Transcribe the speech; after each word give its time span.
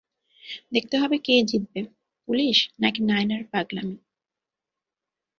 দেখতে 0.71 0.95
হবে 0.97 1.17
কে 1.17 1.35
জিতবে, 1.49 1.81
পুলিশ 2.27 2.57
নাকি 2.81 2.99
নায়নার 3.01 3.43
পাগলামী! 3.51 3.97